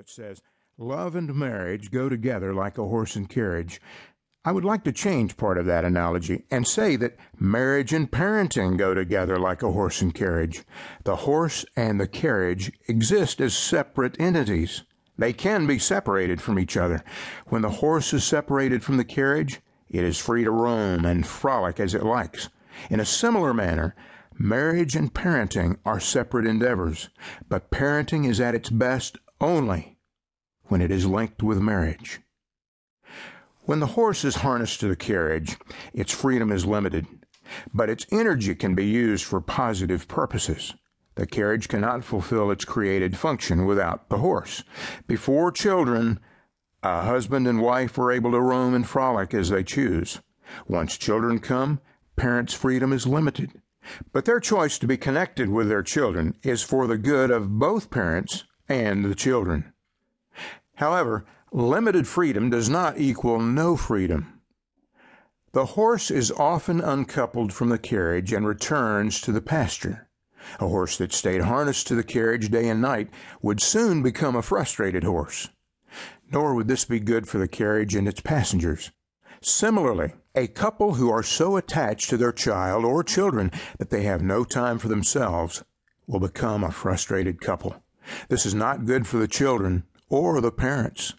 [0.00, 0.40] that says,
[0.78, 3.82] Love and marriage go together like a horse and carriage.
[4.46, 8.78] I would like to change part of that analogy and say that marriage and parenting
[8.78, 10.64] go together like a horse and carriage.
[11.04, 14.84] The horse and the carriage exist as separate entities.
[15.18, 17.04] They can be separated from each other.
[17.48, 19.60] When the horse is separated from the carriage,
[19.90, 22.48] it is free to roam and frolic as it likes.
[22.88, 23.94] In a similar manner,
[24.38, 27.10] marriage and parenting are separate endeavors,
[27.50, 29.98] but parenting is at its best only
[30.64, 32.20] when it is linked with marriage.
[33.62, 35.56] When the horse is harnessed to the carriage,
[35.92, 37.06] its freedom is limited,
[37.72, 40.74] but its energy can be used for positive purposes.
[41.16, 44.62] The carriage cannot fulfill its created function without the horse.
[45.06, 46.20] Before children,
[46.82, 50.20] a husband and wife are able to roam and frolic as they choose.
[50.66, 51.80] Once children come,
[52.16, 53.60] parents' freedom is limited.
[54.12, 57.90] But their choice to be connected with their children is for the good of both
[57.90, 59.72] parents and the children.
[60.76, 64.40] However, limited freedom does not equal no freedom.
[65.52, 70.08] The horse is often uncoupled from the carriage and returns to the pasture.
[70.60, 73.10] A horse that stayed harnessed to the carriage day and night
[73.42, 75.48] would soon become a frustrated horse.
[76.30, 78.92] Nor would this be good for the carriage and its passengers.
[79.42, 84.22] Similarly, a couple who are so attached to their child or children that they have
[84.22, 85.64] no time for themselves
[86.06, 87.82] will become a frustrated couple.
[88.28, 91.14] This is not good for the children or the parents.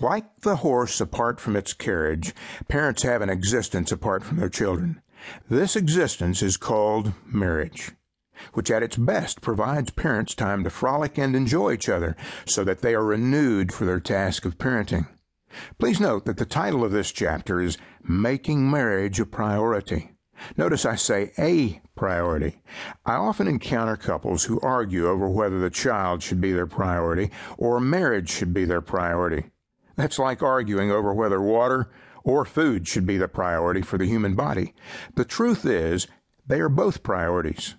[0.00, 2.34] Like the horse apart from its carriage,
[2.68, 5.02] parents have an existence apart from their children.
[5.48, 7.90] This existence is called marriage,
[8.52, 12.80] which at its best provides parents time to frolic and enjoy each other so that
[12.80, 15.08] they are renewed for their task of parenting.
[15.78, 20.12] Please note that the title of this chapter is Making Marriage a Priority.
[20.56, 22.60] Notice I say a priority.
[23.04, 27.80] I often encounter couples who argue over whether the child should be their priority or
[27.80, 29.50] marriage should be their priority.
[29.96, 31.90] That's like arguing over whether water
[32.24, 34.74] or food should be the priority for the human body.
[35.14, 36.06] The truth is,
[36.46, 37.74] they are both priorities.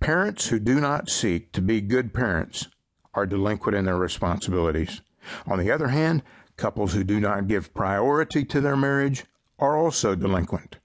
[0.00, 2.68] Parents who do not seek to be good parents
[3.12, 5.02] are delinquent in their responsibilities.
[5.46, 6.22] On the other hand,
[6.60, 9.24] Couples who do not give priority to their marriage
[9.58, 10.76] are also delinquent.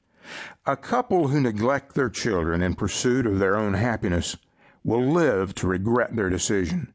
[0.65, 4.37] A couple who neglect their children in pursuit of their own happiness
[4.83, 6.93] will live to regret their decision.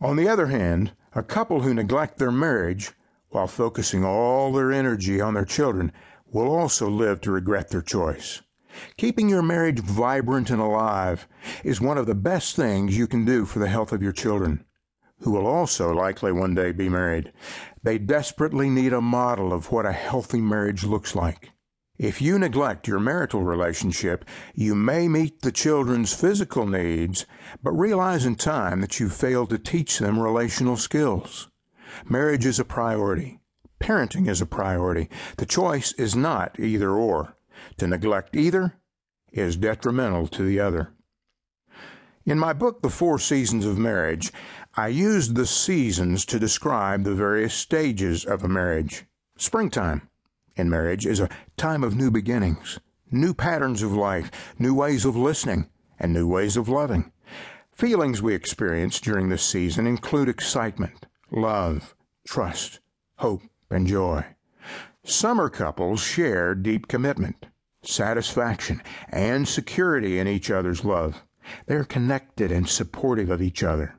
[0.00, 2.92] On the other hand, a couple who neglect their marriage
[3.30, 5.92] while focusing all their energy on their children
[6.30, 8.42] will also live to regret their choice.
[8.96, 11.28] Keeping your marriage vibrant and alive
[11.62, 14.64] is one of the best things you can do for the health of your children
[15.22, 17.32] who will also likely one day be married.
[17.82, 21.51] They desperately need a model of what a healthy marriage looks like.
[22.02, 24.24] If you neglect your marital relationship,
[24.56, 27.26] you may meet the children's physical needs,
[27.62, 31.48] but realize in time that you failed to teach them relational skills.
[32.04, 33.38] Marriage is a priority.
[33.78, 35.08] Parenting is a priority.
[35.36, 37.36] The choice is not either or.
[37.76, 38.74] To neglect either
[39.30, 40.92] is detrimental to the other.
[42.26, 44.32] In my book, The Four Seasons of Marriage,
[44.74, 49.04] I used the seasons to describe the various stages of a marriage.
[49.36, 50.08] Springtime
[50.56, 52.78] in marriage is a time of new beginnings,
[53.10, 55.68] new patterns of life, new ways of listening,
[55.98, 57.12] and new ways of loving.
[57.72, 61.94] Feelings we experience during this season include excitement, love,
[62.26, 62.80] trust,
[63.16, 64.24] hope, and joy.
[65.04, 67.46] Summer couples share deep commitment,
[67.82, 71.22] satisfaction, and security in each other's love.
[71.66, 73.96] They're connected and supportive of each other.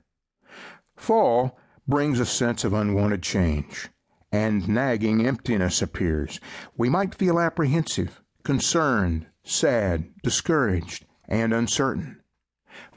[0.95, 3.89] Fall brings a sense of unwanted change,
[4.33, 6.39] and nagging emptiness appears.
[6.75, 12.19] We might feel apprehensive, concerned, sad, discouraged, and uncertain.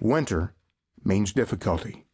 [0.01, 0.55] Winter
[1.05, 2.07] means difficulty.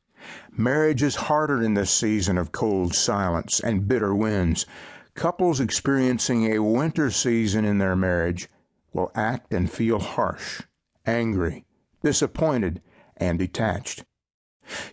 [0.51, 4.67] Marriage is harder in this season of cold silence and bitter winds.
[5.15, 8.49] Couples experiencing a winter season in their marriage
[8.93, 10.63] will act and feel harsh,
[11.07, 11.65] angry,
[12.03, 12.83] disappointed,
[13.17, 14.05] and detached.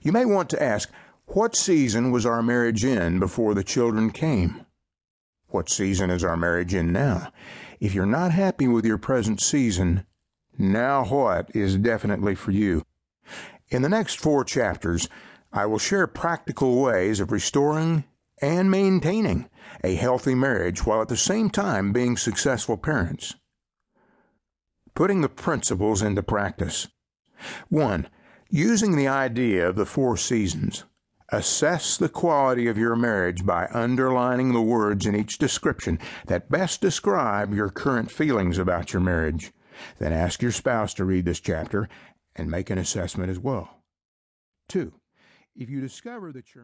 [0.04, 0.92] You may want to ask,
[1.34, 4.66] what season was our marriage in before the children came?
[5.50, 7.32] What season is our marriage in now?
[7.80, 10.06] If you're not happy with your present season,
[10.58, 12.84] now what is definitely for you.
[13.70, 15.08] In the next four chapters,
[15.54, 18.06] I will share practical ways of restoring
[18.42, 19.50] and maintaining
[19.84, 23.36] a healthy marriage while at the same time being successful parents.
[24.96, 26.88] Putting the principles into practice.
[27.70, 28.08] 1.
[28.50, 30.86] Using the idea of the four seasons,
[31.32, 36.82] assess the quality of your marriage by underlining the words in each description that best
[36.82, 39.52] describe your current feelings about your marriage.
[39.98, 41.88] Then ask your spouse to read this chapter
[42.36, 43.84] and make an assessment as well.
[44.70, 44.94] 2.
[45.56, 46.58] If you discover that your